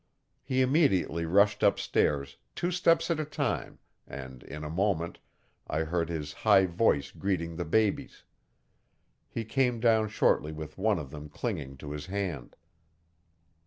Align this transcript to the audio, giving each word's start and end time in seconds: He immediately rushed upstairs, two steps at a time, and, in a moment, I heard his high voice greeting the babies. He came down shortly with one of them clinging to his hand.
He 0.41 0.61
immediately 0.63 1.27
rushed 1.27 1.61
upstairs, 1.61 2.37
two 2.55 2.71
steps 2.71 3.11
at 3.11 3.19
a 3.19 3.23
time, 3.23 3.77
and, 4.07 4.41
in 4.41 4.63
a 4.63 4.67
moment, 4.71 5.19
I 5.67 5.81
heard 5.81 6.09
his 6.09 6.33
high 6.33 6.65
voice 6.65 7.11
greeting 7.11 7.55
the 7.55 7.65
babies. 7.65 8.23
He 9.29 9.45
came 9.45 9.79
down 9.79 10.09
shortly 10.09 10.53
with 10.53 10.75
one 10.79 10.97
of 10.97 11.11
them 11.11 11.29
clinging 11.29 11.77
to 11.77 11.91
his 11.91 12.07
hand. 12.07 12.55